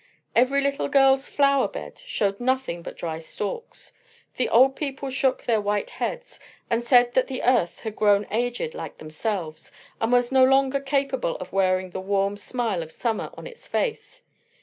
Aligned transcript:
Every 0.35 0.61
little 0.61 0.87
girl's 0.87 1.27
flower 1.27 1.67
bed 1.67 2.01
showed 2.07 2.39
nothing 2.39 2.81
but 2.81 2.97
dry 2.97 3.19
stalks. 3.19 3.93
The 4.35 4.49
old 4.49 4.75
people 4.75 5.11
shook 5.11 5.43
their 5.43 5.61
white 5.61 5.91
heads, 5.91 6.39
and 6.71 6.83
said 6.83 7.13
that 7.13 7.27
the 7.27 7.43
earth 7.43 7.81
had 7.81 7.95
grown 7.95 8.25
aged 8.31 8.73
like 8.73 8.97
themselves, 8.97 9.71
and 10.01 10.11
was 10.11 10.31
no 10.31 10.43
longer 10.43 10.79
capable 10.79 11.35
of 11.35 11.53
wearing 11.53 11.91
the 11.91 12.01
warm 12.01 12.35
smile 12.35 12.81
of 12.81 12.91
summer 12.91 13.29
on 13.37 13.45
its 13.45 13.67
face. 13.67 14.23